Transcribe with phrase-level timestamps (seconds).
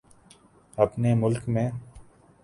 [0.77, 1.69] اپنے ملک میں ہے۔